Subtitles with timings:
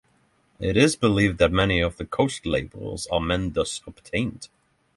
[0.59, 4.47] It is believed that many of the coast laborers are men thus obtained.